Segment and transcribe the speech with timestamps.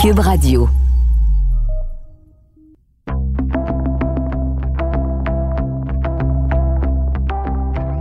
[0.00, 0.66] Cube Radio.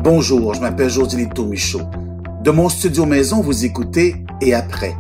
[0.01, 1.81] Bonjour, je m'appelle Josilito Michaud.
[2.41, 4.95] De mon studio maison, vous écoutez Et après,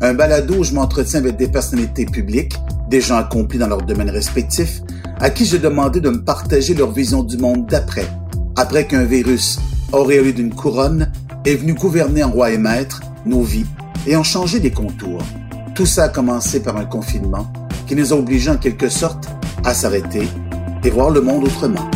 [0.00, 2.56] un balado où je m'entretiens avec des personnalités publiques,
[2.88, 4.80] des gens accomplis dans leurs domaines respectifs,
[5.20, 8.08] à qui j'ai demandé de me partager leur vision du monde d'après,
[8.56, 9.60] après qu'un virus,
[9.92, 11.12] auréolé d'une couronne,
[11.44, 13.66] est venu gouverner en roi et maître nos vies
[14.04, 15.22] et en changer des contours.
[15.74, 17.46] Tout ça a commencé par un confinement
[17.86, 19.28] qui nous a obligés en quelque sorte
[19.64, 20.28] à s'arrêter
[20.84, 21.90] et voir le monde autrement.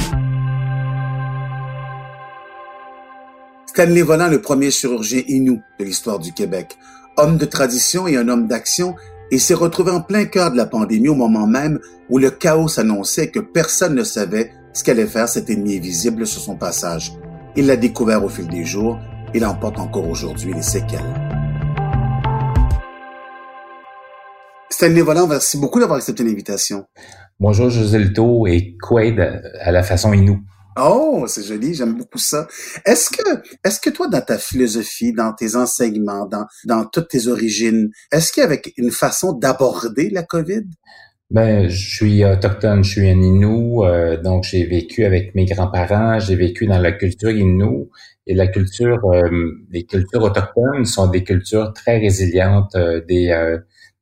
[3.66, 6.78] Stanley Volant, le premier chirurgien inou de l'histoire du Québec,
[7.16, 8.94] homme de tradition et un homme d'action,
[9.32, 12.68] il s'est retrouvé en plein cœur de la pandémie au moment même où le chaos
[12.68, 17.14] s'annonçait que personne ne savait ce qu'allait faire cet ennemi invisible sur son passage.
[17.56, 18.98] Il l'a découvert au fil des jours,
[19.34, 21.33] il en porte encore aujourd'hui les séquelles.
[24.74, 26.84] Stanley Volant, merci beaucoup d'avoir accepté l'invitation.
[27.38, 29.20] Bonjour José Lito et Quaid
[29.60, 30.40] à la façon Inou.
[30.76, 32.48] Oh, c'est joli, j'aime beaucoup ça.
[32.84, 37.28] Est-ce que, est-ce que toi, dans ta philosophie, dans tes enseignements, dans, dans toutes tes
[37.28, 40.64] origines, est-ce qu'il y avait une façon d'aborder la COVID?
[41.30, 46.18] Ben, je suis autochtone, je suis un Inou, euh, donc j'ai vécu avec mes grands-parents,
[46.18, 47.90] j'ai vécu dans la culture Inou,
[48.26, 53.30] et la culture, euh, les cultures autochtones sont des cultures très résilientes, euh, des,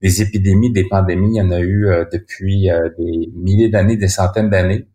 [0.03, 4.51] des épidémies, des pandémies, il y en a eu depuis des milliers d'années, des centaines
[4.51, 4.87] d'années.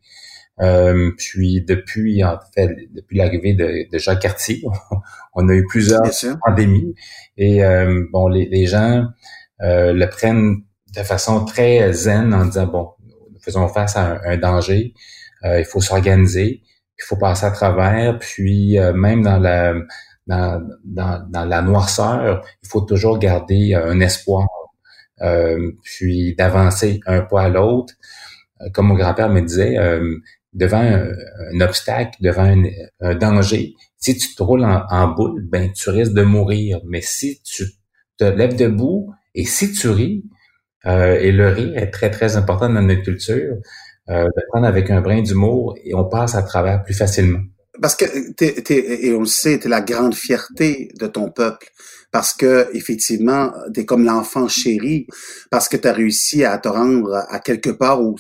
[0.60, 4.64] Euh, puis depuis, en fait, depuis l'arrivée de, de, Jacques Cartier,
[5.34, 6.04] on a eu plusieurs
[6.46, 6.96] pandémies.
[7.38, 9.06] Et euh, bon, les, les gens
[9.62, 10.64] euh, le prennent
[10.96, 12.90] de façon très zen en disant bon,
[13.32, 14.94] nous faisons face à un, danger,
[15.44, 16.64] il faut s'organiser,
[16.98, 18.18] il faut passer à travers.
[18.18, 19.76] Puis même dans la
[20.26, 24.46] dans, dans, dans, la noirceur, il faut toujours garder un espoir,
[25.84, 27.94] puis d'avancer un pas à l'autre.
[28.74, 29.78] Comme mon grand-père me disait,
[30.54, 32.54] devant un, obstacle, devant
[33.02, 36.80] un, danger, si tu te roules en, boule, ben tu risques de mourir.
[36.86, 37.66] Mais si tu
[38.18, 40.24] te lèves debout et si tu ris,
[40.86, 43.58] euh, et le rire est très très important dans notre culture,
[44.10, 47.42] euh, de prendre avec un brin d'humour et on passe à travers plus facilement.
[47.82, 51.68] Parce que et on le sait, t'es la grande fierté de ton peuple
[52.12, 55.08] parce que effectivement, t'es comme l'enfant chéri,
[55.52, 58.16] parce que tu as réussi à te rendre à quelque part où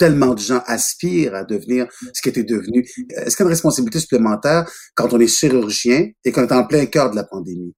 [0.00, 2.86] tellement de gens aspirent à devenir ce qui était devenu.
[3.10, 6.66] Est-ce qu'il y a une responsabilité supplémentaire quand on est chirurgien et qu'on est en
[6.66, 7.74] plein cœur de la pandémie,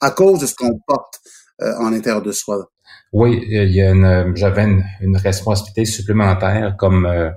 [0.00, 1.20] à cause de ce qu'on porte
[1.60, 2.70] euh, en l'intérieur de soi?
[3.12, 4.66] Oui, il y a une, j'avais
[5.00, 7.30] une, responsabilité supplémentaire comme euh,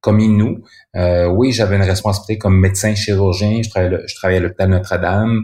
[0.00, 0.62] comme Inou.
[0.96, 3.60] Euh, oui, j'avais une responsabilité comme médecin chirurgien.
[3.62, 5.42] Je travaillais, je travaillais à l'hôpital Notre-Dame.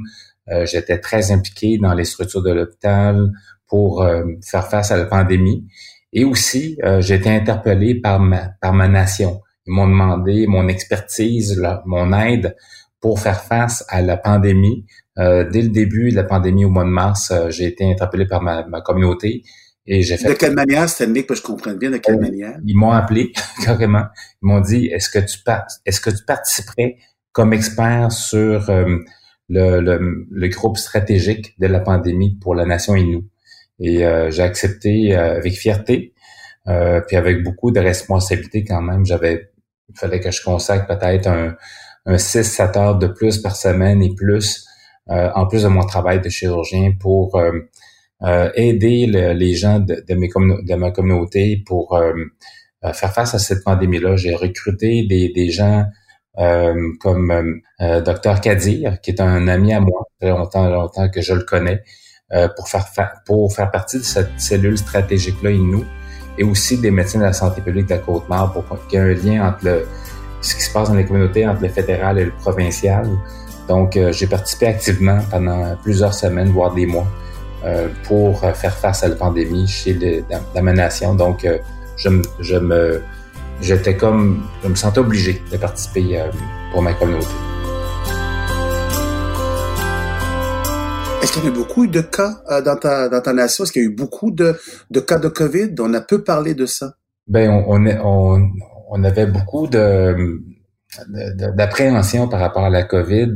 [0.51, 3.31] Euh, j'étais très impliqué dans les structures de l'hôpital
[3.69, 4.07] pour
[4.43, 5.67] faire face à la pandémie.
[6.13, 9.41] Et aussi, euh, j'ai été interpellé par ma, par ma nation.
[9.67, 12.57] Ils m'ont demandé mon expertise, mon aide
[13.01, 14.85] pour faire face à la pandémie.
[15.19, 18.27] Euh, dès le début de la pandémie au mois de mars, euh, j'ai été interpellé
[18.27, 19.43] par ma, ma communauté
[19.87, 20.29] et j'ai fait.
[20.29, 22.59] De quelle manière, Stanley, que je comprenne bien de quelle manière?
[22.65, 23.33] Ils m'ont appelé
[23.65, 24.05] carrément.
[24.43, 25.39] Ils m'ont dit est-ce que tu
[25.87, 26.97] est-ce que tu participerais
[27.33, 28.99] comme expert sur euh,
[29.53, 33.25] le, le, le, groupe stratégique de la pandémie pour la nation Innu
[33.83, 36.15] et euh, j'ai accepté euh, avec fierté,
[36.69, 39.05] euh, puis avec beaucoup de responsabilité quand même.
[39.05, 39.51] J'avais,
[39.89, 41.57] il fallait que je consacre peut-être un,
[42.07, 44.67] un 6-7 heures de plus par semaine et plus,
[45.09, 47.41] en plus de mon travail de chirurgien pour
[48.55, 52.01] aider les gens de, de, mes de ma communauté pour
[52.83, 54.17] faire face à cette pandémie-là.
[54.17, 55.85] J'ai recruté des, des gens
[56.37, 61.35] comme euh, Dr Kadir, qui est un ami à moi, très longtemps, longtemps que je
[61.35, 61.83] le connais,
[62.33, 62.87] euh, pour faire
[63.27, 65.85] pour faire partie de cette cellule stratégique-là, nous,
[66.39, 69.05] et aussi des médecins de la santé publique de la Côte-Nord pour qu'il y ait
[69.05, 69.87] un lien entre le,
[70.41, 73.07] ce qui se passe dans les communautés, entre le fédéral et le provincial.
[73.69, 77.07] Donc, euh, j'ai participé activement pendant plusieurs semaines, voire des mois,
[77.65, 80.25] euh, pour faire face à la pandémie chez les,
[80.55, 81.15] dans, ma nation.
[81.15, 81.47] Donc,
[81.97, 82.09] je,
[82.41, 83.03] je me,
[83.61, 86.25] j'étais comme, je me sentais obligé de participer
[86.73, 87.27] pour ma communauté.
[91.23, 93.65] Est-ce qu'il y a eu beaucoup de cas euh, dans, ta, dans ta nation?
[93.65, 94.59] Est-ce qu'il y a eu beaucoup de,
[94.91, 95.75] de cas de COVID?
[95.81, 96.95] On a peu parlé de ça.
[97.29, 98.51] Ben, on, on,
[98.91, 100.43] on avait beaucoup de,
[101.57, 103.35] d'appréhension par rapport à la COVID,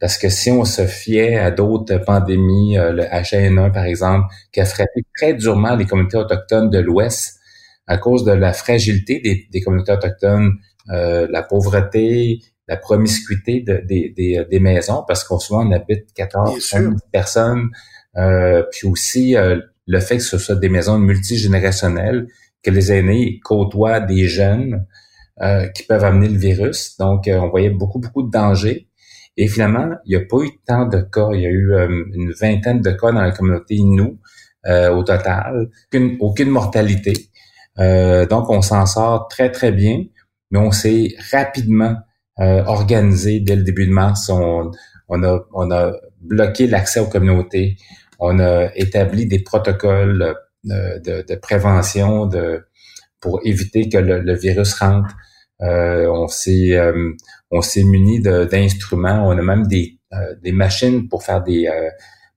[0.00, 4.60] parce que si on se fiait à d'autres pandémies, euh, le H1N1 par exemple, qui
[4.60, 7.38] a frappé très durement les communautés autochtones de l'Ouest
[7.86, 10.52] à cause de la fragilité des, des communautés autochtones,
[10.90, 16.12] euh, la pauvreté, la promiscuité de, des, des, des, maisons, parce qu'on souvent on habite
[16.14, 17.70] 14, 15 personnes,
[18.16, 22.26] euh, puis aussi euh, le fait que ce soit des maisons multigénérationnelles,
[22.62, 24.84] que les aînés côtoient des jeunes
[25.42, 26.96] euh, qui peuvent amener le virus.
[26.98, 28.88] Donc, euh, on voyait beaucoup, beaucoup de dangers.
[29.36, 31.28] Et finalement, il n'y a pas eu tant de cas.
[31.34, 34.18] Il y a eu euh, une vingtaine de cas dans la communauté nous
[34.68, 35.68] au total.
[35.86, 37.12] Aucune, aucune mortalité.
[37.78, 40.04] Donc, on s'en sort très, très bien.
[40.50, 41.96] Mais on s'est rapidement
[42.38, 44.28] organisé dès le début de mars.
[44.30, 44.70] On,
[45.08, 47.76] on, a, on a bloqué l'accès aux communautés.
[48.18, 50.34] On a établi des protocoles
[50.64, 52.64] de, de prévention de,
[53.20, 55.14] pour éviter que le, virus rentre.
[55.62, 57.12] Euh, on s'est euh,
[57.50, 59.26] on s'est muni d'instruments.
[59.26, 61.68] On a même des, euh, des machines pour faire des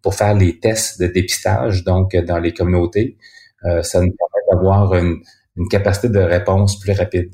[0.01, 1.83] pour faire les tests de dépistage.
[1.83, 3.18] Donc dans les communautés,
[3.63, 5.18] ça nous permet d'avoir une,
[5.57, 7.31] une capacité de réponse plus rapide.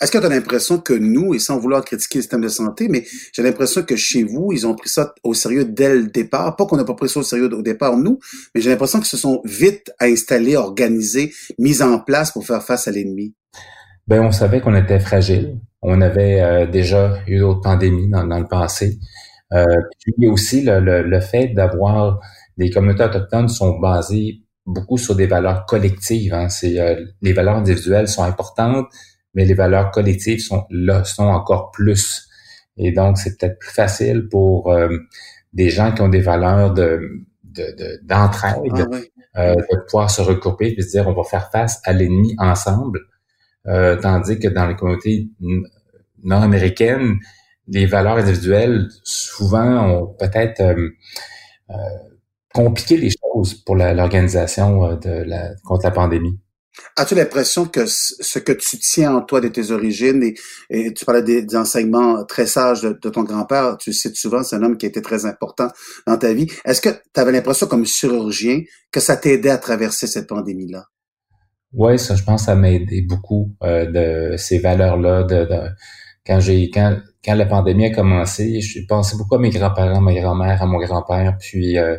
[0.00, 2.88] Est-ce que tu as l'impression que nous, et sans vouloir critiquer le système de santé,
[2.88, 6.56] mais j'ai l'impression que chez vous, ils ont pris ça au sérieux dès le départ?
[6.56, 8.18] Pas qu'on n'a pas pris ça au sérieux au départ, nous,
[8.54, 12.86] mais j'ai l'impression qu'ils se sont vite installés, organisés, mis en place pour faire face
[12.86, 13.34] à l'ennemi.
[14.06, 15.58] Ben, on savait qu'on était fragile.
[15.80, 18.98] On avait euh, déjà eu d'autres pandémies dans, le passé.
[19.52, 19.64] Euh,
[20.00, 22.20] puis aussi le, le, fait d'avoir
[22.56, 26.34] des communautés autochtones sont basées beaucoup sur des valeurs collectives.
[26.34, 26.48] Hein.
[26.48, 28.86] C'est euh, les valeurs individuelles sont importantes,
[29.34, 32.28] mais les valeurs collectives sont là, sont encore plus.
[32.76, 34.96] Et donc, c'est peut-être plus facile pour euh,
[35.52, 37.24] des gens qui ont des valeurs de
[38.04, 41.80] d'entraide de, ah euh, de pouvoir se regrouper et se dire on va faire face
[41.84, 43.00] à l'ennemi ensemble.
[43.66, 45.28] Euh, tandis que dans les communautés
[46.22, 47.18] nord-américaines,
[47.68, 50.74] les valeurs individuelles souvent ont peut-être
[52.52, 56.38] compliqué les choses pour l'organisation de la, contre la pandémie.
[56.96, 60.22] As-tu l'impression que ce que tu tiens en toi de tes origines,
[60.70, 64.56] et, tu parlais des, enseignements très sages de, ton grand-père, tu le cites souvent, c'est
[64.56, 65.68] un homme qui a été très important
[66.06, 66.46] dans ta vie.
[66.64, 70.84] Est-ce que tu avais l'impression comme chirurgien que ça t'aidait à traverser cette pandémie-là?
[71.74, 75.24] Oui, ça, je pense, ça m'a aidé beaucoup euh, de ces valeurs-là.
[75.24, 75.48] De,
[76.26, 80.14] quand j'ai quand, quand la pandémie a commencé, je pensais beaucoup à mes grands-parents, ma
[80.14, 81.96] grand-mère, à mon grand-père, puis euh,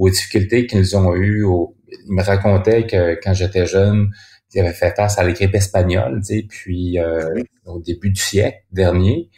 [0.00, 4.10] aux difficultés qu'ils ont eues, aux, il me racontait que quand j'étais jeune,
[4.54, 7.28] il avait fait face à la grippe espagnole, tu sais, puis euh,
[7.66, 9.28] au début du siècle dernier.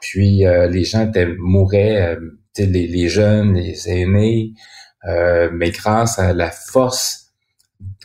[0.00, 2.20] Puis euh, les gens étaient, mouraient, euh,
[2.54, 4.52] tu sais, les, les, jeunes, les aînés,
[5.04, 7.32] mais grâce à la force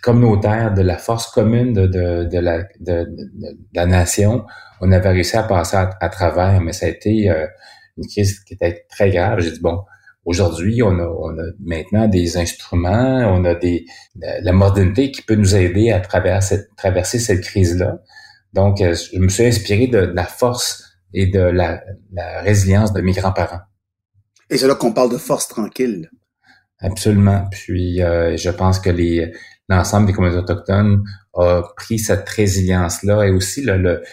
[0.01, 3.07] communautaire, de la force commune de, de, de, la, de,
[3.75, 4.43] la nation,
[4.81, 7.29] on avait réussi à passer à, à travers, mais ça a été
[7.97, 9.41] une crise qui était très grave.
[9.41, 9.83] J'ai dit, bon,
[10.27, 13.85] Aujourd'hui, on a, maintenant des instruments, on a des
[14.19, 17.99] la modernité qui peut nous aider à travers cette, traverser cette crise-là.
[18.51, 20.83] Donc, euh, je me suis inspiré de, la force
[21.13, 21.81] et de la,
[22.41, 23.61] résilience de mes grands-parents.
[24.49, 26.09] Et c'est là qu'on parle de force tranquille.
[26.81, 27.47] Absolument.
[27.49, 29.31] Puis, euh, je pense que les
[29.69, 31.03] l'ensemble des communautés autochtones
[31.35, 34.03] a pris cette résilience-là et aussi le, le,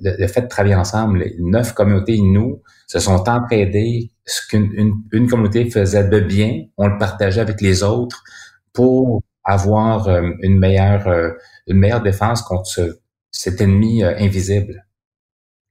[0.00, 1.20] le, fait de travailler ensemble.
[1.20, 4.10] Les neuf communautés nous se sont entraidées.
[4.26, 8.22] Ce qu'une une, communauté faisait de bien, on le partageait avec les autres
[8.72, 11.30] pour avoir euh, une meilleure euh,
[11.66, 12.98] une meilleure défense contre
[13.30, 14.84] cet ennemi euh, invisible.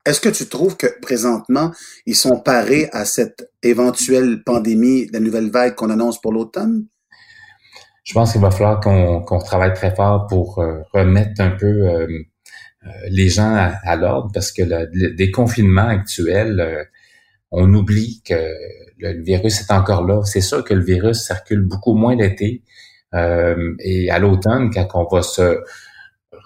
[0.06, 1.72] Est-ce que tu trouves que présentement,
[2.06, 6.86] ils sont parés à cette éventuelle pandémie, la nouvelle vague qu'on annonce pour l'automne?
[8.06, 12.08] Je pense qu'il va falloir qu'on travaille très fort pour remettre un peu
[13.10, 16.88] les gens à, l'ordre parce que le déconfinement actuel,
[17.52, 18.36] on oublie que
[19.00, 20.22] le, virus est encore là.
[20.24, 22.64] C'est sûr que le virus circule beaucoup moins l'été
[23.14, 25.62] euh, et à l'automne, quand on va se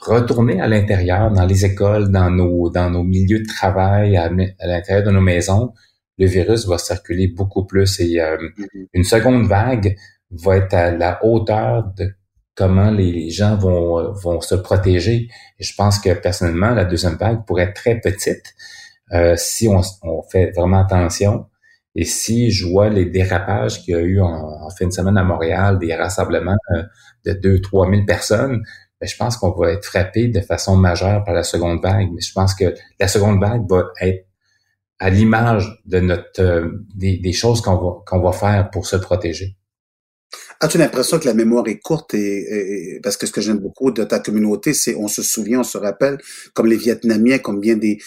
[0.01, 5.03] retourner à l'intérieur, dans les écoles, dans nos dans nos milieux de travail, à, l'intérieur
[5.05, 5.73] de nos maisons,
[6.17, 8.87] le virus va circuler beaucoup plus et euh, mm-hmm.
[8.93, 9.95] une seconde vague
[10.31, 12.13] va être à la hauteur de
[12.61, 15.29] comment les gens vont vont se protéger.
[15.59, 18.53] Je pense que personnellement, la deuxième vague pourrait être très petite
[19.13, 19.81] euh, si on,
[20.31, 21.47] fait vraiment attention.
[21.95, 25.23] Et si je vois les dérapages qu'il y a eu en, fin de semaine à
[25.23, 26.83] Montréal, des rassemblements euh,
[27.25, 28.61] de 2-3 000 personnes,
[28.99, 32.09] ben, je pense qu'on va être frappé de façon majeure par la seconde vague.
[32.13, 34.27] Mais je pense que la seconde vague va être
[34.99, 39.57] à l'image de notre euh, des, choses qu'on va qu'on va faire pour se protéger.
[40.63, 44.03] As-tu l'impression que la mémoire est courte et, parce que ce que j'aime beaucoup de
[44.03, 46.19] ta communauté, c'est on se souvient, on se rappelle,
[46.53, 47.97] comme les Vietnamiens, comme bien des,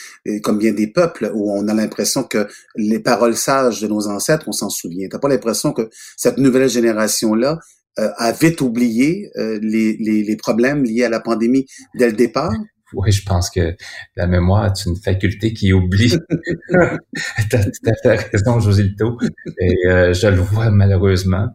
[0.42, 2.46] comme bien des peuples, où on a l'impression que
[2.76, 5.08] les paroles sages de nos ancêtres, on s'en souvient.
[5.08, 7.58] T'as pas l'impression que cette nouvelle génération-là
[7.99, 12.12] euh, a vite oublié euh, les, les, les, problèmes liés à la pandémie dès le
[12.12, 12.52] départ?
[12.94, 13.76] Oui, je pense que
[14.16, 16.16] la mémoire est une faculté qui oublie.
[16.70, 19.18] tu as tout à fait raison, Josilto.
[19.58, 21.48] Et euh, je le vois malheureusement.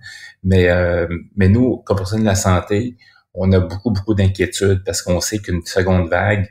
[0.44, 2.98] Mais, euh, mais nous, comme personne de la santé,
[3.34, 6.50] on a beaucoup, beaucoup d'inquiétudes parce qu'on sait qu'une seconde vague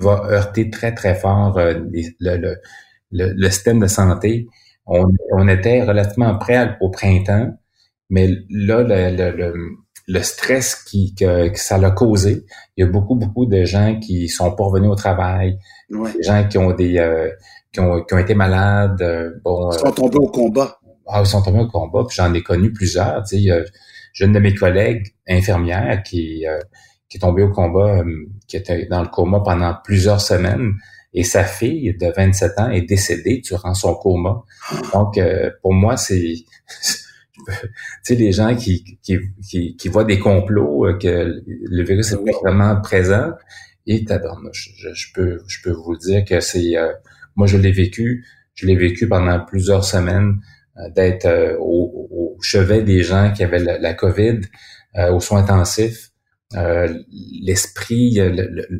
[0.00, 1.74] va heurter très, très fort euh,
[2.20, 2.36] le,
[3.10, 4.46] le, le, système de santé.
[4.86, 7.52] On, on était relativement prêt au printemps,
[8.08, 9.76] mais là, le,
[10.10, 12.44] le stress qui, que, ça l'a causé.
[12.76, 15.56] Il y a beaucoup, beaucoup de gens qui sont pas revenus au travail,
[15.88, 17.30] des gens qui ont des euh,
[17.72, 19.00] qui, ont, qui ont été malades.
[19.02, 20.80] Euh, bon, ils sont tombés au combat.
[21.06, 23.22] Ah, ils sont tombés au combat, puis j'en ai connu plusieurs.
[23.22, 23.64] Tu sais,
[24.12, 26.58] j'ai une de mes collègues infirmières qui, euh,
[27.08, 28.02] qui est tombée au combat,
[28.48, 30.72] qui était dans le coma pendant plusieurs semaines.
[31.12, 34.42] Et sa fille de 27 ans est décédée durant son coma.
[34.70, 34.76] Ah.
[34.92, 35.20] Donc,
[35.62, 36.34] pour moi, c'est
[38.02, 39.18] sais, les gens qui, qui,
[39.48, 43.32] qui, qui, voient des complots, euh, que le virus est vraiment présent,
[43.86, 44.04] et
[44.52, 46.92] je, je, peux, je peux vous dire que c'est, euh,
[47.36, 50.36] moi je l'ai vécu, je l'ai vécu pendant plusieurs semaines
[50.76, 54.40] euh, d'être au, au, chevet des gens qui avaient la, COVID,
[55.12, 56.10] aux soins intensifs,
[57.42, 58.18] l'esprit,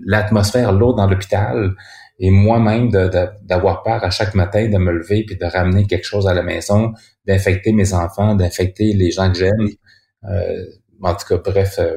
[0.07, 1.75] l'atmosphère lourde dans l'hôpital,
[2.21, 6.29] et moi-même d'avoir peur à chaque matin de me lever puis de ramener quelque chose
[6.29, 6.93] à la maison,
[7.27, 9.69] d'infecter mes enfants, d'infecter les gens que j'aime.
[10.29, 10.65] Euh,
[11.03, 11.97] en tout cas, bref, euh,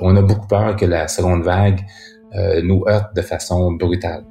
[0.00, 1.80] on a beaucoup peur que la seconde vague
[2.34, 4.24] euh, nous heurte de façon brutale.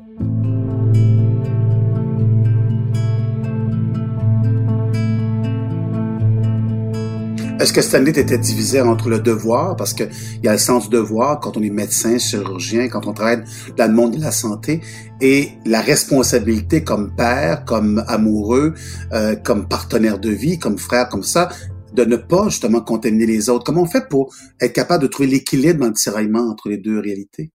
[7.60, 10.10] Est-ce que cette année, tu étais divisé entre le devoir, parce qu'il
[10.44, 13.44] y a le sens du devoir quand on est médecin, chirurgien, quand on travaille
[13.76, 14.82] dans le monde de la santé,
[15.22, 18.76] et la responsabilité comme père, comme amoureux,
[19.12, 21.50] euh, comme partenaire de vie, comme frère, comme ça,
[21.94, 23.64] de ne pas justement contaminer les autres.
[23.64, 27.00] Comment on fait pour être capable de trouver l'équilibre dans le tiraillement entre les deux
[27.00, 27.52] réalités?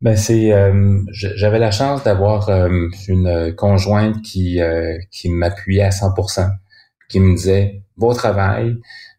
[0.00, 4.58] Ben c'est, euh, j'avais la chance d'avoir euh, une conjointe qui
[5.10, 6.48] qui m'appuyait à 100%,
[7.10, 8.78] qui me disait beau travail,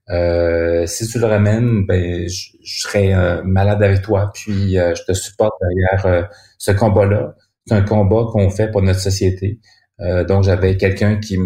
[0.10, 5.04] euh, si tu le ramènes, ben, je, serai euh, malade avec toi, puis euh, je
[5.04, 7.36] te supporte derrière ce combat-là.
[7.68, 9.60] C'est un combat qu'on fait pour notre société.
[10.28, 11.38] donc, j'avais quelqu'un qui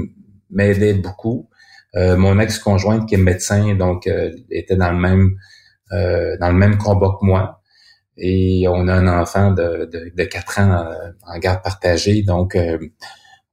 [0.49, 1.49] m'aidait beaucoup.
[1.95, 4.09] mon ex-conjointe qui est médecin, donc
[4.49, 5.35] était dans le même
[5.91, 7.61] dans le même combat que moi.
[8.17, 10.91] Et on a un enfant de, de, de 4 ans
[11.27, 12.57] en garde partagée, donc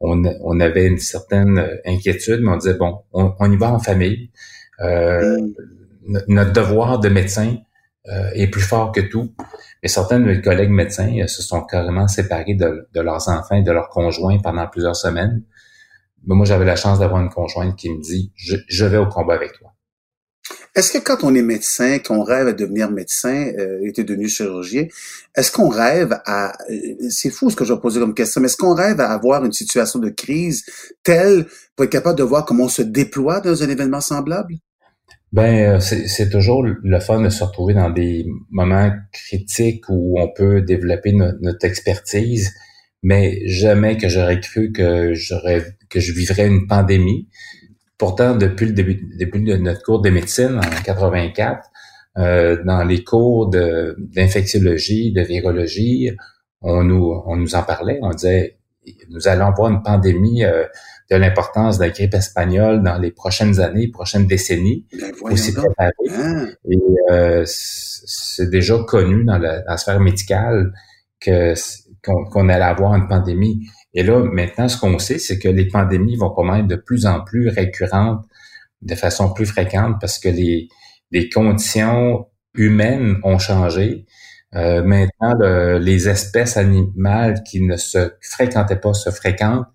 [0.01, 3.79] on, on, avait une certaine inquiétude, mais on disait, bon, on, on y va en
[3.81, 4.31] famille.
[4.83, 5.39] Euh,
[6.29, 7.57] notre devoir de médecin
[8.09, 9.35] euh, est plus fort que tout.
[9.83, 13.63] Mais certains de mes collègues médecins euh, se sont carrément séparés de, leurs enfants et
[13.63, 15.43] de leurs conjoints pendant plusieurs semaines.
[16.27, 19.35] Mais moi, j'avais la chance d'avoir une conjointe qui me dit je, vais au combat
[19.35, 19.73] avec toi.
[20.75, 24.87] Est-ce que quand on est médecin, qu'on rêve à devenir médecin, euh, était devenu chirurgien,
[25.35, 26.53] est-ce qu'on rêve à,
[27.11, 29.45] c'est fou ce que je vais poser comme question, mais est-ce qu'on rêve à avoir
[29.45, 30.65] une situation de crise
[31.03, 31.47] telle
[31.77, 34.55] pour être capable de voir comment on se déploie dans un événement semblable?
[35.33, 40.29] Ben, euh, c'est toujours le fun de se retrouver dans des moments critiques où on
[40.33, 42.53] peut développer notre expertise,
[43.05, 47.29] mais jamais que j'aurais cru que j'aurais que je vivrais une pandémie.
[47.97, 51.69] Pourtant, depuis le début, début de notre cours de médecine en 84,
[52.19, 56.11] euh, dans les cours d'infectiologie, de, virologie,
[56.61, 58.59] on nous on nous en parlait, on disait
[59.11, 60.65] nous allons avoir une pandémie euh,
[61.11, 64.87] de l'importance de la grippe espagnole dans les prochaines années, prochaines décennies.
[64.93, 65.93] Ben, aussi préparé.
[66.11, 66.45] Ah.
[66.71, 66.79] Et
[67.11, 70.73] euh, c'est déjà connu dans la, sphère médicale
[71.21, 71.55] que
[72.03, 73.67] qu'on allait avoir une pandémie.
[73.93, 77.21] Et là, maintenant, ce qu'on sait, c'est que les pandémies vont être de plus en
[77.23, 78.25] plus récurrentes
[78.81, 80.69] de façon plus fréquente parce que les,
[81.11, 84.07] les conditions humaines ont changé.
[84.55, 85.35] Euh, maintenant,
[85.79, 89.67] les espèces animales qui ne se fréquentaient pas se fréquentent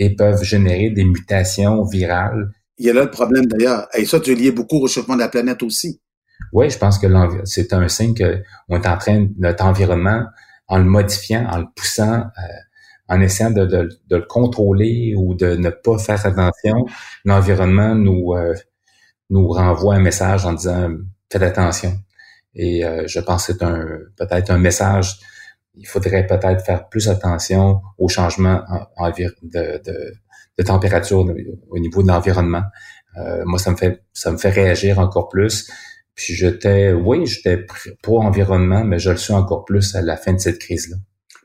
[0.00, 2.50] et peuvent générer des mutations virales.
[2.78, 3.86] Il y a là le problème d'ailleurs.
[3.94, 6.00] Et ça, tu es lié beaucoup au réchauffement de la planète aussi.
[6.54, 7.06] Oui, je pense que
[7.44, 10.24] c'est un signe qu'on est en train, notre environnement,
[10.68, 12.42] en le modifiant, en le poussant, euh,
[13.08, 16.86] en essayant de, de, de, le contrôler ou de ne pas faire attention,
[17.26, 18.54] l'environnement nous, euh,
[19.28, 20.88] nous renvoie un message en disant
[21.30, 21.92] faites attention.
[22.54, 23.84] Et euh, je pense que c'est un
[24.16, 25.18] peut-être un message
[25.80, 28.62] il faudrait peut-être faire plus attention aux changements
[29.42, 31.24] de, température
[31.70, 32.62] au niveau de l'environnement.
[33.16, 35.70] Euh, moi, ça me fait réagir encore plus.
[36.14, 37.64] Puis j'étais, oui, j'étais
[38.02, 40.96] pro environnement, mais je le suis encore plus à la fin de cette crise-là.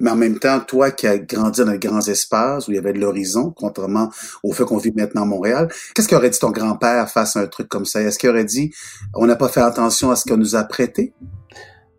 [0.01, 2.77] Mais en même temps, toi qui as grandi dans les grands espaces où il y
[2.77, 4.09] avait de l'horizon, contrairement
[4.43, 7.47] au fait qu'on vit maintenant à Montréal, qu'est-ce qu'aurait dit ton grand-père face à un
[7.47, 8.01] truc comme ça?
[8.01, 8.73] Est-ce qu'il aurait dit,
[9.13, 11.13] on n'a pas fait attention à ce qu'on nous a prêté?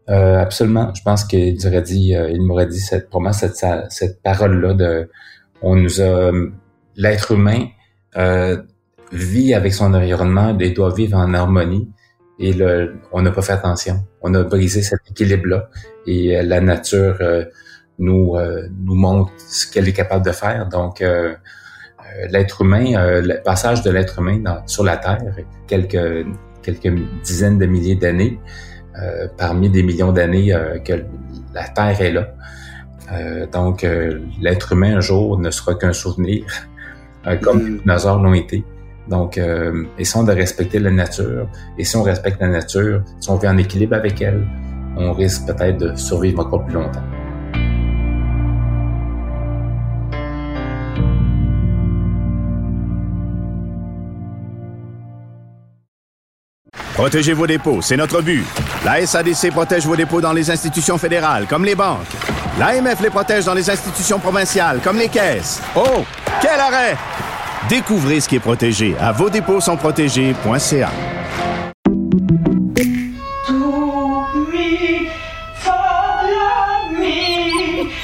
[0.09, 0.93] Euh, absolument.
[0.95, 4.75] Je pense qu'il aurait dit, euh, il m'aurait dit cette, pour moi cette, cette parole-là
[4.75, 5.11] de,
[5.63, 6.31] on nous a,
[6.97, 7.67] l'être humain
[8.17, 8.57] euh,
[9.13, 11.91] vit avec son environnement et doit vivre en harmonie.
[12.39, 14.05] Et le, on n'a pas fait attention.
[14.21, 15.71] On a brisé cet équilibre-là.
[16.07, 17.19] Et la nature
[17.99, 18.37] nous
[18.85, 20.69] nous montre ce qu'elle est capable de faire.
[20.69, 21.03] Donc
[22.29, 25.35] l'être humain, le passage de l'être humain dans, sur la Terre,
[25.67, 26.27] quelques
[26.67, 28.39] quelques dizaines de milliers d'années,
[29.03, 31.05] euh, parmi des millions d'années euh, que
[31.55, 32.29] la Terre est là.
[33.13, 33.87] Euh, donc,
[34.41, 36.45] l'être humain un jour ne sera qu'un souvenir,
[37.43, 37.79] comme les mm.
[37.81, 38.65] dinosaures l'ont été.
[39.09, 39.41] Donc,
[39.99, 41.49] essayons de respecter la nature.
[41.79, 44.45] Et si on respecte la nature, si on vit en équilibre avec elle,
[44.97, 47.05] on risque peut-être de survivre encore plus longtemps.
[56.97, 58.43] Protégez vos dépôts, c'est notre but.
[58.83, 62.07] La SADC protège vos dépôts dans les institutions fédérales, comme les banques.
[62.59, 65.61] L'AMF les protège dans les institutions provinciales, comme les caisses.
[65.77, 66.07] Oh,
[66.41, 66.97] quel arrêt!
[67.69, 70.91] Découvrez ce qui est protégé à vos dépôts sont protégés.ca.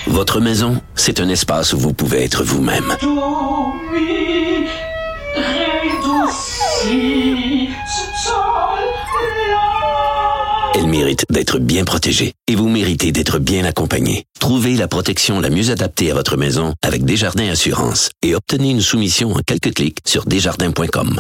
[0.07, 2.95] Votre maison, c'est un espace où vous pouvez être vous-même.
[10.93, 14.27] Mérite d'être bien protégée et vous méritez d'être bien accompagné.
[14.39, 18.83] Trouvez la protection la mieux adaptée à votre maison avec Desjardins Assurance et obtenez une
[18.83, 21.19] soumission en quelques clics sur desjardins.com.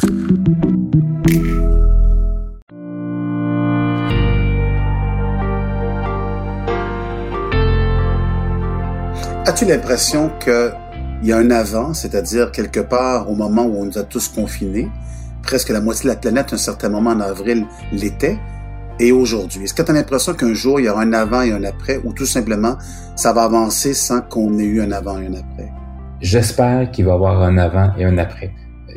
[9.46, 10.74] As-tu l'impression qu'il
[11.22, 14.90] y a un avant, c'est-à-dire quelque part au moment où on nous a tous confinés,
[15.42, 18.38] presque la moitié de la planète, à un certain moment en avril, l'était,
[18.98, 19.64] et aujourd'hui?
[19.64, 21.98] Est-ce que tu as l'impression qu'un jour, il y aura un avant et un après,
[22.04, 22.76] ou tout simplement,
[23.16, 25.70] ça va avancer sans qu'on ait eu un avant et un après?
[26.20, 28.52] J'espère qu'il va y avoir un avant et un après.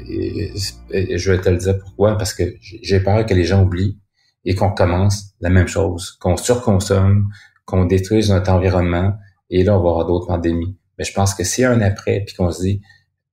[0.07, 3.99] Je vais te le dire pourquoi, parce que j'ai peur que les gens oublient
[4.43, 7.27] et qu'on commence la même chose, qu'on surconsomme,
[7.65, 9.13] qu'on détruise notre environnement,
[9.49, 10.77] et là, on va avoir d'autres pandémies.
[10.97, 12.81] Mais je pense que s'il y a un après, puis qu'on se dit,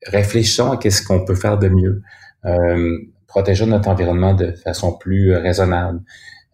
[0.07, 2.03] réfléchissons à qu'est-ce qu'on peut faire de mieux,
[2.47, 6.01] euh, protégeons notre environnement de façon plus raisonnable,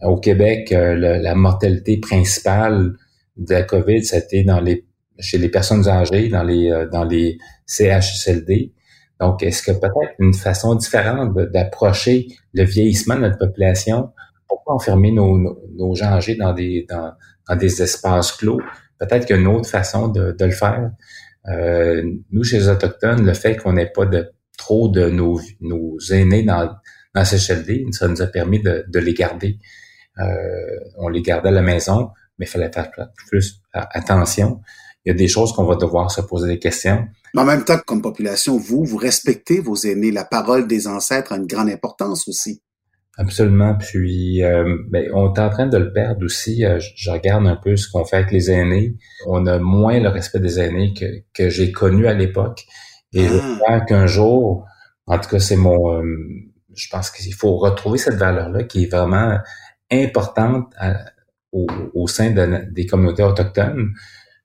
[0.03, 2.95] au Québec, euh, la mortalité principale
[3.37, 4.85] de la COVID, c'était dans les
[5.21, 8.73] chez les personnes âgées, dans les euh, dans les CHSLD.
[9.21, 14.11] Donc, est-ce que peut-être une façon différente d'approcher le vieillissement de notre population?
[14.47, 17.13] Pourquoi enfermer nos, nos, gens âgés dans des dans,
[17.49, 18.61] dans des espaces clos?
[18.99, 20.93] Peut-être qu'il y a une autre façon de, de le faire.
[21.49, 25.99] Euh, nous, chez les Autochtones, le fait qu'on n'ait pas de trop de nos, nos
[26.11, 26.71] aînés dans,
[27.15, 29.59] dans CHLD, ça nous a permis de, de les garder.
[30.21, 30.25] Euh,
[30.97, 32.91] on les gardait à la maison, mais il fallait faire
[33.29, 34.61] plus attention.
[35.05, 37.07] Il y a des choses qu'on va devoir se poser des questions.
[37.35, 40.11] Mais en même temps, comme population, vous, vous respectez vos aînés.
[40.11, 42.63] La parole des ancêtres a une grande importance aussi.
[43.17, 43.77] Absolument.
[43.77, 46.65] Puis, euh, ben, on est en train de le perdre aussi.
[46.65, 48.97] Euh, je regarde un peu ce qu'on fait avec les aînés.
[49.27, 51.05] On a moins le respect des aînés que,
[51.35, 52.65] que j'ai connu à l'époque.
[53.13, 53.81] Et je ah.
[53.81, 54.67] qu'un jour,
[55.07, 56.03] en tout cas, c'est mon...
[56.75, 59.39] je pense qu'il faut retrouver cette valeur-là qui est vraiment
[59.91, 60.75] importante
[61.53, 62.31] au, sein
[62.71, 63.93] des communautés autochtones.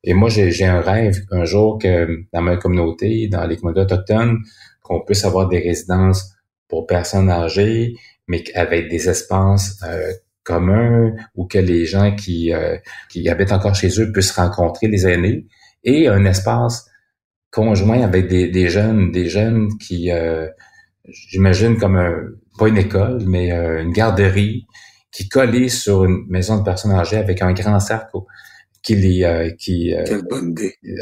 [0.03, 4.39] Et moi, j'ai un rêve un jour que dans ma communauté, dans les communautés autochtones,
[4.81, 6.35] qu'on puisse avoir des résidences
[6.67, 7.95] pour personnes âgées,
[8.27, 10.11] mais avec des espaces euh,
[10.43, 12.77] communs ou que les gens qui, euh,
[13.09, 15.45] qui habitent encore chez eux puissent rencontrer les aînés
[15.83, 16.89] et un espace
[17.51, 20.47] conjoint avec des, des jeunes, des jeunes qui, euh,
[21.05, 22.13] j'imagine comme un,
[22.57, 24.65] pas une école, mais une garderie
[25.13, 28.17] qui collait sur une maison de personnes âgées avec un grand cercle
[28.81, 30.21] qui les euh, qui euh,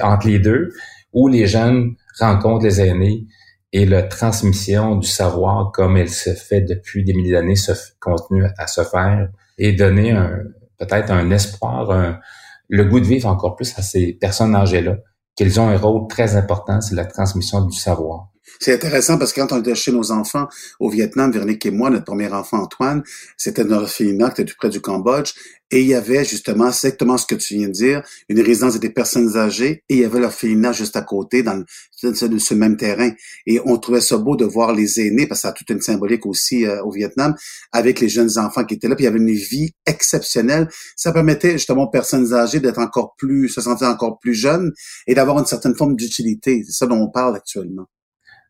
[0.04, 0.70] entre les deux
[1.14, 3.26] où les jeunes rencontrent les aînés
[3.74, 8.46] et la transmission du savoir comme elle se fait depuis des milliers d'années se continue
[8.58, 10.44] à se faire et donner un
[10.78, 12.20] peut-être un espoir
[12.68, 14.98] le goût de vivre encore plus à ces personnes âgées là
[15.36, 18.28] qu'ils ont un rôle très important c'est la transmission du savoir
[18.60, 20.48] c'est intéressant parce que quand on était chez nos enfants
[20.80, 23.04] au Vietnam, Véronique et moi, notre premier enfant Antoine,
[23.38, 25.34] c'était dans l'orphelinat qui était tout près du Cambodge.
[25.74, 28.90] Et il y avait justement exactement ce que tu viens de dire, une résidence des
[28.90, 31.64] personnes âgées, et il y avait l'orphelinat juste à côté, dans
[32.04, 33.12] ce même terrain.
[33.48, 35.80] Et on trouvait ça beau de voir les aînés, parce que ça a toute une
[35.80, 37.36] symbolique aussi euh, au Vietnam,
[37.72, 38.96] avec les jeunes enfants qui étaient là.
[38.96, 40.68] Puis il y avait une vie exceptionnelle.
[40.98, 44.74] Ça permettait justement aux personnes âgées d'être encore plus, se sentir encore plus jeunes
[45.08, 46.64] et d'avoir une certaine forme d'utilité.
[46.66, 47.88] C'est ça dont on parle actuellement.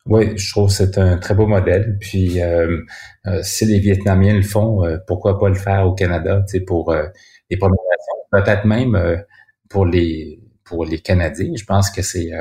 [0.08, 1.98] Oui, je trouve que c'est un très beau modèle.
[2.00, 2.82] Puis euh,
[3.28, 6.60] euh, si les Vietnamiens le font, euh, pourquoi pas le faire au Canada, tu sais,
[6.62, 6.94] pour
[7.50, 7.78] les Premières
[8.32, 9.24] peut-être même
[9.70, 11.52] pour les pour les Canadiens.
[11.56, 12.32] Je pense que c'est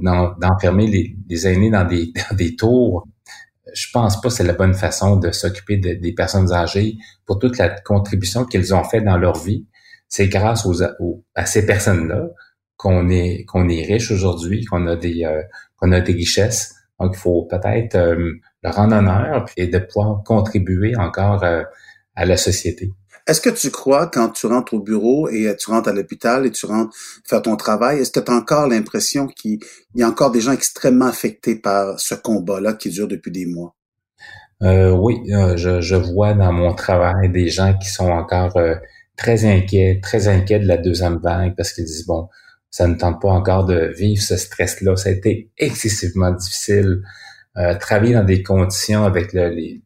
[0.00, 3.06] d'enfermer les, les, aînés dans des, dans des tours.
[3.72, 7.58] Je pense pas que c'est la bonne façon de s'occuper des personnes âgées pour toute
[7.58, 9.66] la contribution qu'ils ont fait dans leur vie.
[10.08, 10.82] C'est grâce aux,
[11.34, 12.28] à ces personnes-là
[12.76, 15.24] qu'on est qu'on est riche aujourd'hui, qu'on a des
[15.82, 16.74] qu'on a des richesses.
[17.00, 21.62] Donc, il faut peut-être euh, leur rendre honneur et de pouvoir contribuer encore euh,
[22.14, 22.92] à la société.
[23.26, 26.46] Est-ce que tu crois, quand tu rentres au bureau et euh, tu rentres à l'hôpital
[26.46, 29.58] et tu rentres faire ton travail, est-ce que tu as encore l'impression qu'il
[29.94, 33.74] y a encore des gens extrêmement affectés par ce combat-là qui dure depuis des mois?
[34.62, 35.20] Euh, oui,
[35.56, 38.56] je, je, vois dans mon travail des gens qui sont encore
[39.16, 42.28] très inquiets, très inquiets de la deuxième vague parce qu'ils disent, bon,
[42.72, 44.96] ça ne tente pas encore de vivre ce stress-là.
[44.96, 47.02] Ça a été excessivement difficile.
[47.58, 49.82] Euh, travailler dans des conditions avec le, les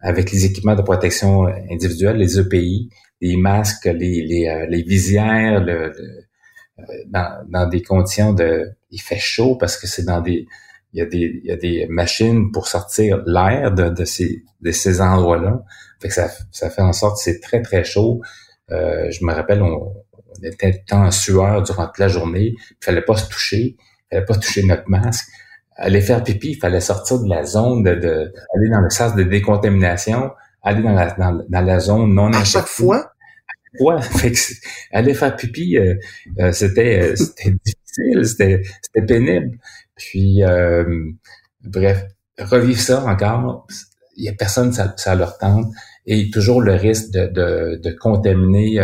[0.00, 5.60] avec les équipements de protection individuelle, les EPI, les masques, les, les, euh, les visières,
[5.60, 5.92] le,
[6.78, 8.70] euh, dans, dans, des conditions de...
[8.90, 10.46] Il fait chaud parce que c'est dans des...
[10.92, 14.44] Il y, a des, il y a des machines pour sortir l'air de, de, ces,
[14.60, 15.62] de ces endroits-là.
[16.00, 18.20] Fait que ça, ça fait en sorte que c'est très, très chaud.
[18.70, 19.92] Euh, je me rappelle, on,
[20.42, 22.54] on était en sueur durant toute la journée.
[22.56, 23.76] Il fallait pas se toucher.
[23.78, 25.26] Il fallait pas toucher notre masque.
[25.76, 29.14] Aller faire pipi, il fallait sortir de la zone de, de aller dans le sas
[29.14, 30.30] de décontamination,
[30.62, 33.12] aller dans la, dans, la zone non À chaque fois?
[33.80, 34.32] Ouais, fait
[34.92, 35.94] aller faire pipi, euh,
[36.38, 39.58] euh, c'était euh, c'était difficile, c'était c'était pénible.
[39.96, 40.42] Puis
[41.64, 42.04] bref,
[42.38, 43.66] revivre ça encore,
[44.16, 45.66] il y a personne ça, ça leur tente
[46.06, 48.78] et toujours le risque de, de, de contaminer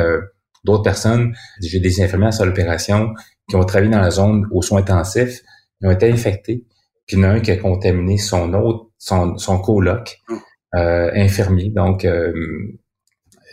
[0.65, 1.35] d'autres personnes.
[1.61, 3.15] J'ai des infirmières sur l'opération
[3.49, 5.43] qui ont travaillé dans la zone aux soins intensifs,
[5.81, 6.65] ils ont été infectés.
[7.07, 10.35] Puis il y en a un qui a contaminé son autre, son, son coloc, oh.
[10.77, 11.71] euh, infirmier.
[11.71, 12.33] Donc, euh,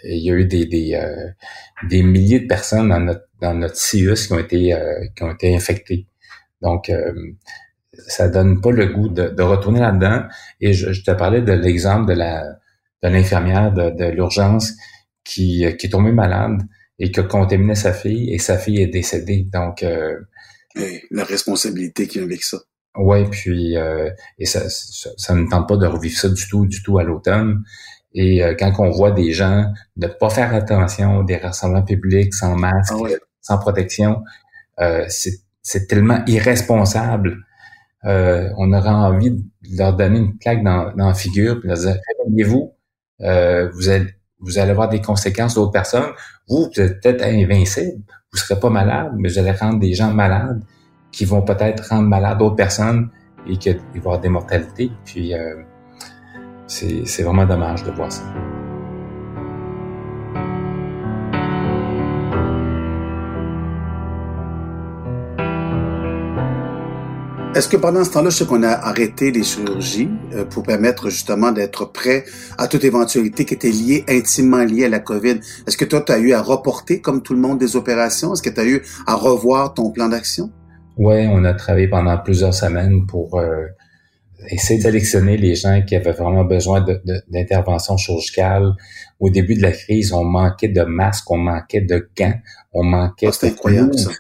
[0.04, 1.30] il y a eu des, des, euh,
[1.90, 4.76] des milliers de personnes dans notre, dans notre CIUS qui ont été,
[5.16, 6.08] qui ont été infectées.
[6.62, 6.92] Donc,
[8.08, 10.24] ça donne pas le goût de, de retourner là-dedans.
[10.62, 12.46] Et je, je, te parlais de l'exemple de la
[13.02, 14.74] de l'infirmière de, de l'urgence
[15.24, 16.62] qui, qui est tombée malade
[17.00, 19.48] et qui a contaminé sa fille et sa fille est décédée.
[19.52, 20.20] Donc euh,
[21.12, 22.58] la responsabilité qui vient avec ça.
[22.96, 26.82] Ouais, puis euh, et ça, ça, ne tente pas de revivre ça du tout, du
[26.84, 27.64] tout à l'automne.
[28.14, 32.56] Et euh, quand on voit des gens ne pas faire attention, des rassemblements publics sans
[32.56, 33.10] masque, ah
[33.42, 34.24] sans protection,
[34.80, 37.38] euh, c'est tellement irresponsable.
[38.06, 39.44] Euh, on aurait envie de
[39.78, 42.74] leur donner une claque dans, dans la figure, puis leur dire, réveillez-vous,
[43.20, 44.08] vous êtes
[44.40, 46.12] vous allez avoir des conséquences d'autres personnes.
[46.48, 49.94] Vous, vous êtes peut-être invincible, vous ne serez pas malade, mais vous allez rendre des
[49.94, 50.62] gens malades
[51.12, 53.10] qui vont peut-être rendre malades d'autres personnes
[53.48, 54.92] et qu'il va y avoir des mortalités.
[55.06, 55.64] Puis euh,
[56.68, 58.24] c'est vraiment dommage de voir ça.
[67.60, 71.10] Est-ce que pendant ce temps-là, je sais qu'on a arrêté les chirurgies euh, pour permettre
[71.10, 72.24] justement d'être prêt
[72.58, 75.42] à toute éventualité qui était liée, intimement liée à la COVID?
[75.68, 78.34] Est-ce que toi, tu as eu à reporter, comme tout le monde, des opérations?
[78.34, 80.50] Est-ce que tu as eu à revoir ton plan d'action?
[80.96, 83.66] Oui, on a travaillé pendant plusieurs semaines pour euh,
[84.50, 86.86] essayer de sélectionner les gens qui avaient vraiment besoin
[87.28, 88.72] d'intervention chirurgicale.
[89.20, 92.40] Au début de la crise, on manquait de masques, on manquait de gants,
[92.72, 93.52] on manquait ah, de...
[93.52, 94.12] incroyable, ça.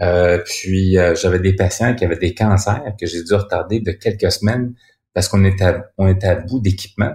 [0.00, 3.92] Euh, puis euh, j'avais des patients qui avaient des cancers que j'ai dû retarder de
[3.92, 4.74] quelques semaines
[5.12, 7.12] parce qu'on était à, on était à bout d'équipement.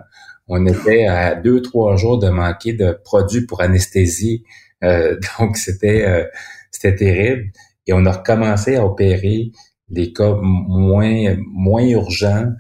[0.47, 4.43] On était à deux trois jours de manquer de produits pour anesthésie.
[4.83, 6.29] Euh, donc c'était
[6.71, 7.51] c'était terrible.
[7.87, 9.51] Et on a recommencé à opérer
[9.89, 12.51] les cas moins moins urgents,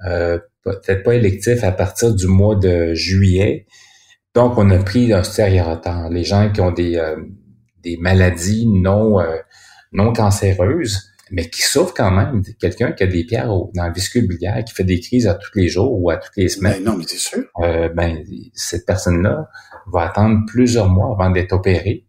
[0.00, 3.66] peut-être pas électifs à partir du mois de juillet.
[4.34, 6.08] Donc on a pris un sérieux retard.
[6.08, 7.02] Les gens qui ont des
[7.82, 9.18] des maladies non
[9.94, 12.42] non cancéreuse, mais qui souffre quand même.
[12.60, 15.68] Quelqu'un qui a des pierres dans le viscule qui fait des crises à tous les
[15.68, 16.84] jours ou à toutes les semaines.
[16.84, 17.44] Ben non, mais c'est sûr.
[17.60, 18.18] Euh, ben,
[18.52, 19.48] cette personne-là
[19.90, 22.04] va attendre plusieurs mois avant d'être opérée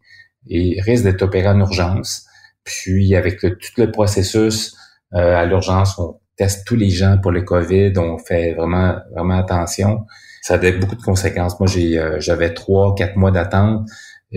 [0.48, 2.26] et risque d'être opérée en urgence.
[2.64, 4.76] Puis, avec tout le processus
[5.14, 9.38] euh, à l'urgence, on teste tous les gens pour le COVID, on fait vraiment, vraiment
[9.38, 10.06] attention.
[10.42, 11.60] Ça a beaucoup de conséquences.
[11.60, 13.88] Moi, j'ai, euh, j'avais trois, quatre mois d'attente.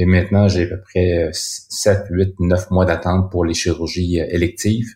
[0.00, 4.26] Et maintenant, j'ai à peu près 7, 8, 9 mois d'attente pour les chirurgies euh,
[4.30, 4.94] électives.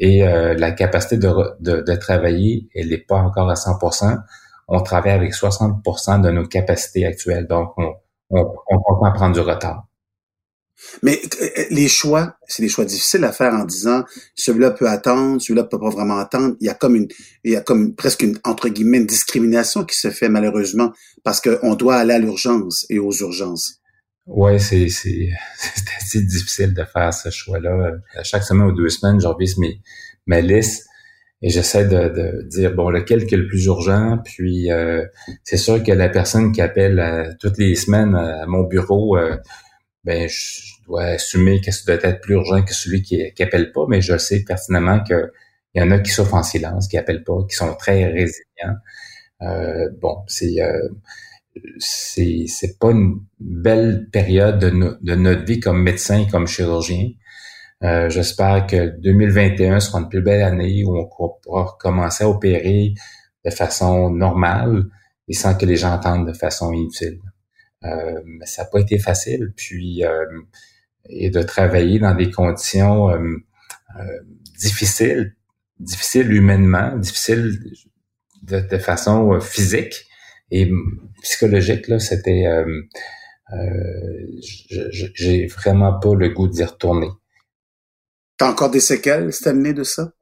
[0.00, 1.28] Et euh, la capacité de,
[1.60, 4.18] de, de travailler, elle n'est pas encore à 100%
[4.66, 7.46] On travaille avec 60% de nos capacités actuelles.
[7.46, 7.94] Donc, on,
[8.30, 9.84] on, on prendre du retard.
[11.04, 14.02] Mais euh, les choix, c'est des choix difficiles à faire en disant
[14.34, 16.56] celui-là peut attendre, celui-là peut pas vraiment attendre.
[16.60, 17.06] Il y a comme une,
[17.44, 20.90] il y a comme presque une entre guillemets une discrimination qui se fait malheureusement
[21.22, 23.80] parce qu'on doit aller à l'urgence et aux urgences.
[24.30, 25.28] Ouais, c'est c'est
[25.98, 27.92] assez difficile de faire ce choix-là.
[28.22, 29.80] Chaque semaine ou deux semaines, je revise mes
[30.26, 30.86] ma liste
[31.42, 34.18] et j'essaie de, de, dire bon lequel qui est le plus urgent?
[34.24, 35.04] Puis euh,
[35.42, 39.36] c'est sûr que la personne qui appelle euh, toutes les semaines à mon bureau, euh,
[40.04, 43.72] ben je, dois assumer que ça doit être plus urgent que celui qui, qui appelle
[43.72, 45.32] pas, mais je sais pertinemment que
[45.74, 48.76] il y en a qui souffrent en silence, qui appellent pas, qui sont très résilients.
[50.00, 50.56] bon, c'est
[51.78, 54.70] c'est c'est pas une belle période de,
[55.14, 57.10] notre vie comme médecin, comme chirurgien.
[57.82, 61.08] Euh, j'espère que 2021 sera une plus belle année où on
[61.42, 62.94] pourra commencer à opérer
[63.44, 64.84] de façon normale
[65.28, 67.18] et sans que les gens entendent de façon inutile.
[67.84, 69.52] Euh, mais ça n'a pas été facile.
[69.56, 70.26] Puis euh,
[71.08, 73.08] et de travailler dans des conditions
[74.58, 75.34] difficiles,
[75.78, 77.58] difficiles humainement, difficiles
[78.42, 80.09] de, de façon physique
[80.50, 80.70] et
[81.22, 81.88] psychologique.
[81.88, 82.44] Là, c'était
[85.14, 87.08] j'ai vraiment pas le goût d'y retourner.
[88.38, 90.12] T'as encore des séquelles cette année de ça?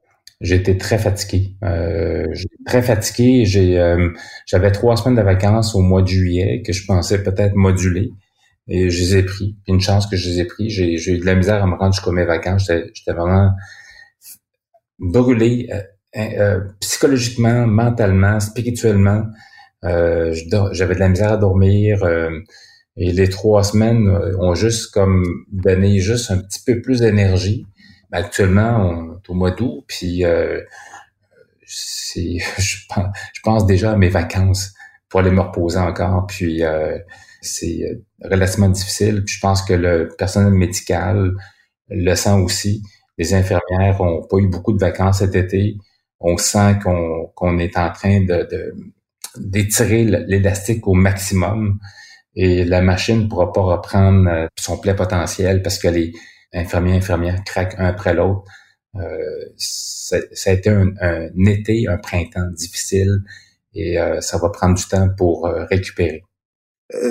[0.41, 1.55] J'étais très fatigué.
[1.63, 2.25] Euh,
[2.65, 3.45] très fatigué.
[3.45, 4.09] J'ai, euh,
[4.45, 8.11] j'avais trois semaines de vacances au mois de juillet que je pensais peut-être moduler.
[8.67, 9.57] Et je les ai pris.
[9.67, 10.69] une chance que je les ai pris.
[10.69, 12.67] J'ai, eu de la misère à me rendre jusqu'à mes vacances.
[12.67, 13.51] J'étais, j'étais vraiment
[14.99, 15.81] brûlé euh,
[16.17, 19.23] euh psychologiquement, mentalement, spirituellement.
[19.85, 20.35] Euh,
[20.71, 22.05] j'avais de la misère à dormir.
[22.97, 27.65] et les trois semaines ont juste comme donné juste un petit peu plus d'énergie.
[28.11, 30.61] Actuellement, on est au mois d'août, puis euh,
[31.67, 34.73] je, pense, je pense déjà à mes vacances
[35.09, 36.25] pour aller me reposer encore.
[36.27, 36.97] Puis euh,
[37.41, 39.23] c'est euh, relativement difficile.
[39.27, 41.33] Je pense que le personnel médical
[41.89, 42.81] le sent aussi.
[43.17, 45.77] Les infirmières ont pas eu beaucoup de vacances cet été.
[46.19, 48.73] On sent qu'on, qu'on est en train de, de
[49.37, 51.79] d'étirer l'élastique au maximum
[52.35, 56.13] et la machine ne pourra pas reprendre son plein potentiel parce que les,
[56.53, 58.43] infirmiers, infirmières craquent un après l'autre.
[58.95, 60.93] Euh, ça, a été un,
[61.45, 63.19] été, un printemps difficile
[63.73, 66.23] et euh, ça va prendre du temps pour euh, récupérer.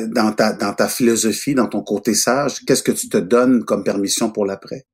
[0.08, 3.84] Dans ta, dans ta philosophie, dans ton côté sage, qu'est-ce que tu te donnes comme
[3.84, 4.84] permission pour l'après?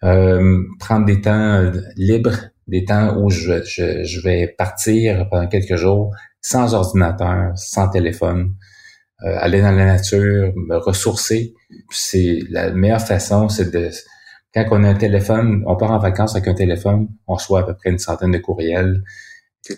[0.00, 6.14] prendre des temps libres, des temps où je, je, je, vais partir pendant quelques jours
[6.40, 8.54] sans ordinateur, sans téléphone,
[9.24, 11.54] euh, aller dans la nature, me ressourcer.
[11.90, 13.90] C'est la meilleure façon, c'est de
[14.54, 17.62] quand on a un téléphone, on part en vacances avec un téléphone, on reçoit à
[17.64, 19.02] peu près une centaine de courriels.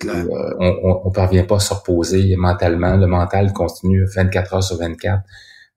[0.05, 0.25] Euh,
[0.61, 2.97] on, on, parvient pas à se reposer mentalement.
[2.97, 5.23] Le mental continue 24 heures sur 24.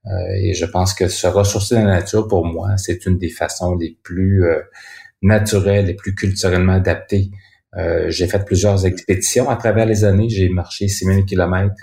[0.06, 3.30] Euh, et je pense que se ressourcer dans la nature, pour moi, c'est une des
[3.30, 4.46] façons les plus
[5.24, 7.32] euh, naturelles, les plus culturellement adaptées.
[7.78, 10.30] Euh, j'ai fait plusieurs expéditions à travers les années.
[10.30, 11.74] J'ai marché 6000 kilomètres.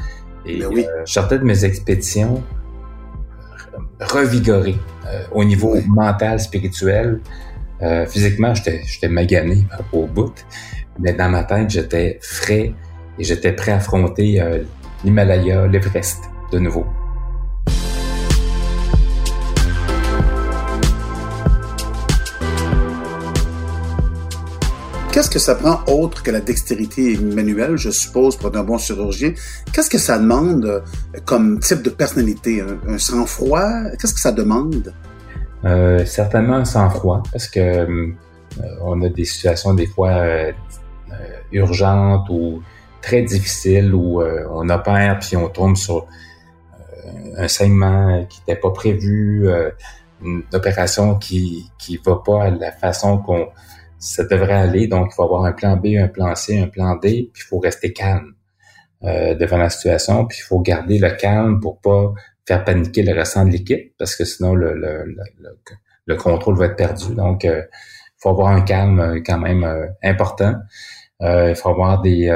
[0.47, 0.85] Et ben oui.
[0.85, 2.43] euh, je sortais de mes expéditions
[4.01, 4.77] revigoré
[5.07, 7.21] euh, au niveau mental, spirituel.
[7.83, 10.35] Euh, physiquement, j'étais magané au bout,
[10.99, 12.75] mais dans ma tête, j'étais frais
[13.19, 14.63] et j'étais prêt à affronter euh,
[15.05, 16.87] l'Himalaya, l'Everest de nouveau.
[25.21, 29.35] Qu'est-ce que ça prend autre que la dextérité manuelle, je suppose, pour un bon chirurgien?
[29.71, 30.81] Qu'est-ce que ça demande euh,
[31.27, 32.65] comme type de personnalité?
[32.89, 33.69] Un, sang-froid?
[34.01, 34.95] Qu'est-ce que ça demande?
[35.67, 38.15] Euh, certainement un sang-froid, parce que euh,
[38.81, 40.23] on a des situations des fois
[41.53, 42.63] urgentes ou
[43.03, 46.07] très difficiles où on opère puis on tombe sur
[47.37, 49.51] un saignement qui n'était pas prévu,
[50.25, 53.49] une opération qui qui va pas à la façon qu'on
[54.01, 54.89] ça devrait aller.
[54.89, 57.49] Donc, il faut avoir un plan B, un plan C, un plan D, puis il
[57.49, 58.35] faut rester calme
[59.05, 62.13] euh, devant la situation, puis il faut garder le calme pour pas
[62.49, 65.59] faire paniquer le restant de l'équipe, parce que sinon le, le, le,
[66.07, 67.15] le, contrôle va être perdu.
[67.15, 70.55] Donc, euh, il faut avoir un calme euh, quand même euh, important.
[71.21, 72.31] il faut avoir des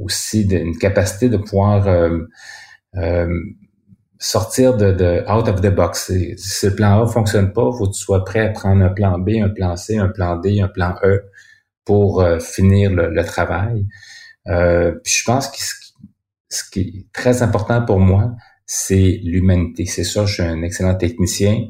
[0.00, 1.84] aussi une capacité de pouvoir
[4.20, 6.12] sortir de, de, out of the box.
[6.36, 9.18] Si le plan A fonctionne pas, faut que tu sois prêt à prendre un plan
[9.18, 11.24] B, un plan C, un plan D, un plan E
[11.84, 13.86] pour euh, finir le, travail.
[14.46, 15.56] Euh, je pense que
[16.50, 19.86] ce qui, est très important pour moi, c'est l'humanité.
[19.86, 21.68] C'est ça, je suis un excellent technicien,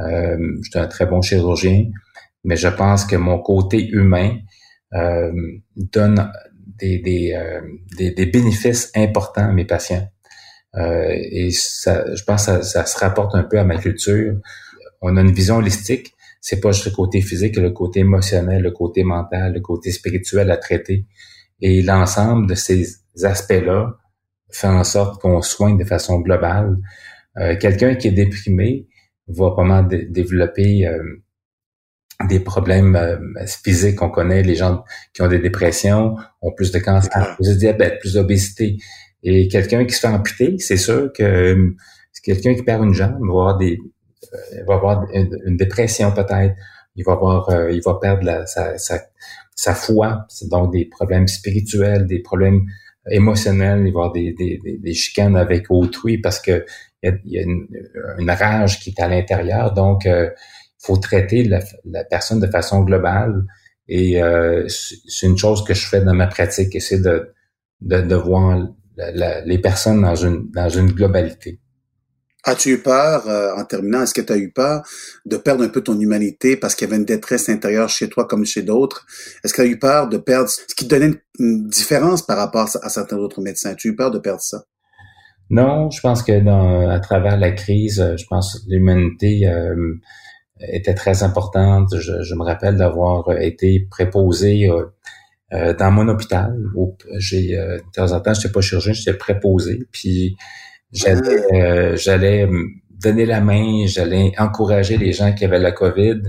[0.00, 1.86] euh, je suis un très bon chirurgien,
[2.42, 4.36] mais je pense que mon côté humain
[4.94, 5.32] euh,
[5.76, 6.32] donne
[6.66, 7.38] des, des,
[7.96, 10.08] des, des bénéfices importants à mes patients.
[10.76, 14.34] Euh, et ça, je pense que ça, ça, se rapporte un peu à ma culture.
[15.00, 16.14] On a une vision holistique.
[16.40, 20.50] C'est pas juste le côté physique, le côté émotionnel, le côté mental, le côté spirituel
[20.50, 21.06] à traiter.
[21.60, 23.96] Et l'ensemble de ces aspects-là
[24.50, 26.76] fait en sorte qu'on soigne de façon globale.
[27.38, 28.86] Euh, Quelqu'un qui est déprimé
[29.28, 31.02] va vraiment développer euh,
[32.28, 34.02] des problèmes euh, physiques.
[34.02, 37.98] On connaît les gens qui ont des dépressions, ont plus de cancer, plus de diabète,
[38.00, 38.76] plus d'obésité.
[39.24, 41.70] Et quelqu'un qui se fait amputer, c'est sûr que euh,
[42.22, 43.78] quelqu'un qui perd une jambe va avoir des
[44.32, 46.54] euh, va avoir une, dépression peut-être.
[46.96, 49.00] Il va avoir, il va perdre la, sa, sa,
[49.56, 52.66] sa foi, donc des problèmes spirituels, des problèmes
[53.10, 56.64] émotionnels, il va avoir des, des, des, chicanes avec autrui parce que
[57.02, 57.66] il y a, une,
[58.18, 59.74] une, rage qui est à l'intérieur.
[59.74, 60.06] Donc,
[60.84, 63.44] faut traiter la, personne de façon globale.
[63.88, 67.32] Et euh, c'est une chose que je fais dans ma pratique, c'est de,
[67.80, 71.60] de, de voir les personnes dans une, dans une globalité.
[72.46, 74.82] As-tu eu peur, euh, en terminant, est-ce que tu as eu peur
[75.24, 78.26] de perdre un peu ton humanité parce qu'il y avait une détresse intérieure chez toi
[78.26, 79.06] comme chez d'autres?
[79.42, 82.36] Est-ce que tu as eu peur de perdre ce qui te donnait une, différence par
[82.36, 83.70] rapport à certains autres médecins?
[83.70, 84.64] As-tu eu peur de perdre ça?
[85.48, 89.94] Non, je pense que dans, à travers la crise, je pense que l'humanité euh,
[90.60, 91.96] était très importante.
[91.98, 94.84] Je, me rappelle d'avoir été préposé euh,
[95.54, 96.56] euh, dans mon hôpital.
[96.74, 99.86] Où j'ai euh, de temps en temps, j'étais pas chirurgien, j'étais préposé.
[99.92, 100.36] Puis
[100.92, 102.48] j'allais, j'allais
[102.90, 106.22] donner la main, j'allais encourager les gens qui avaient la COVID.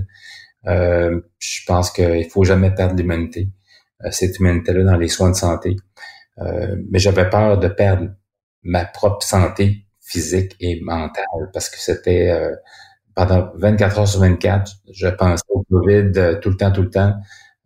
[0.64, 3.48] je pense qu'il faut jamais perdre l'humanité,
[4.10, 5.76] cette humanité-là dans les soins de santé.
[6.90, 8.08] mais j'avais peur de perdre
[8.64, 12.32] ma propre santé physique et mentale parce que c'était
[13.16, 16.90] pendant 24 heures sur 24, je pensais au COVID euh, tout le temps, tout le
[16.90, 17.14] temps.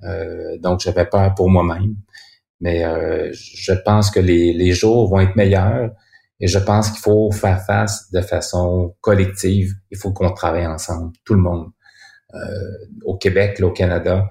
[0.05, 1.97] Euh, donc, j'avais peur pour moi-même.
[2.61, 5.91] Mais euh, je pense que les, les jours vont être meilleurs
[6.41, 9.73] et je pense qu'il faut faire face de façon collective.
[9.91, 11.71] Il faut qu'on travaille ensemble, tout le monde.
[13.05, 14.29] au Québec, au Canada,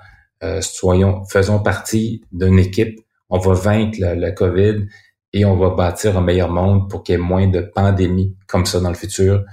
[0.62, 3.00] soyons, faisons partie d'une équipe.
[3.30, 4.88] On va vaincre le, le COVID
[5.34, 8.66] et on va bâtir un meilleur monde pour qu'il y ait moins de pandémies comme
[8.66, 9.44] ça dans le futur.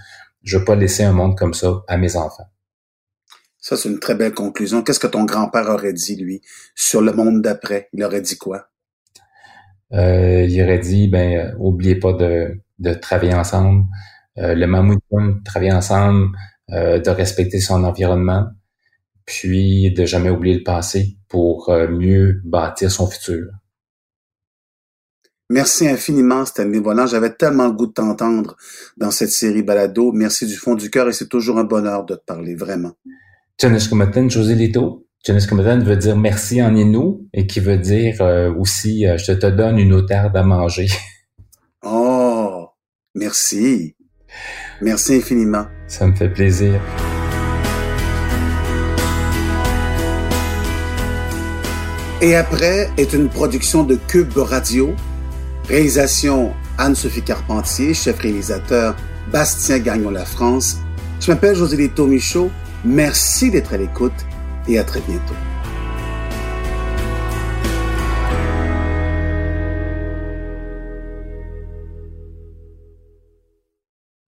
[0.43, 2.49] Je veux pas laisser un monde comme ça à mes enfants.
[3.67, 4.85] Ça, c'est une très belle conclusion.
[4.85, 6.41] Qu'est-ce que ton grand-père aurait dit, lui,
[6.77, 7.89] sur le monde d'après?
[7.93, 8.69] Il aurait dit quoi?
[9.93, 13.87] Euh, il aurait dit, ben, euh, oubliez pas de, de travailler ensemble.
[14.39, 15.03] Euh, le mammouth,
[15.45, 16.29] travailler ensemble,
[16.69, 18.47] de respecter son environnement,
[19.25, 23.47] puis de jamais oublier le passé pour mieux bâtir son futur.
[25.51, 27.09] Merci infiniment, Stanley Volant.
[27.09, 28.57] J'avais tellement le goût de t'entendre
[28.97, 30.13] dans cette série Balado.
[30.13, 32.93] Merci du fond du cœur et c'est toujours un bonheur de te parler, vraiment.
[33.59, 35.07] Tcheneskomatan, José Lito.
[35.25, 39.47] Tcheneskomatan veut dire merci en Inou et qui veut dire euh, aussi euh, je te
[39.47, 40.89] donne une outarde à manger.
[41.83, 42.67] oh,
[43.15, 43.97] merci.
[44.83, 45.65] Merci infiniment.
[45.87, 46.79] Ça me fait plaisir.
[52.21, 54.95] Et après est une production de Cube Radio
[55.67, 58.95] Réalisation Anne-Sophie Carpentier, chef réalisateur
[59.33, 60.77] Bastien Gagnon La France.
[61.21, 62.51] Je m'appelle José Lito Michaud.
[62.87, 64.13] Merci d'être à l'écoute
[64.69, 65.35] et à très bientôt.